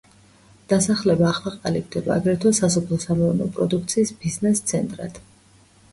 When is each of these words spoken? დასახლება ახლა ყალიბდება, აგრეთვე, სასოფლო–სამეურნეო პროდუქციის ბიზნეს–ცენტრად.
დასახლება 0.71 1.27
ახლა 1.31 1.53
ყალიბდება, 1.57 2.11
აგრეთვე, 2.15 2.55
სასოფლო–სამეურნეო 2.61 3.51
პროდუქციის 3.59 4.15
ბიზნეს–ცენტრად. 4.25 5.25